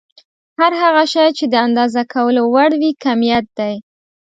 [0.59, 3.73] هر هغه شی چې د اندازه کولو وړ وي کميت دی.